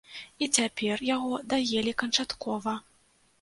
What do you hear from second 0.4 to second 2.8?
І цяпер яго даелі канчаткова.